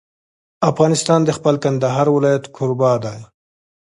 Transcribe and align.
افغانستان 0.71 1.19
د 1.25 1.29
خپل 1.37 1.55
کندهار 1.63 2.07
ولایت 2.15 2.45
کوربه 2.55 2.91
دی. 3.03 3.19